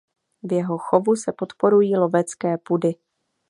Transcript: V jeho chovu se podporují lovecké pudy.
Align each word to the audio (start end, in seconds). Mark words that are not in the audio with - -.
V 0.43 0.53
jeho 0.53 0.77
chovu 0.77 1.15
se 1.15 1.31
podporují 1.33 1.97
lovecké 1.97 2.57
pudy. 2.57 2.93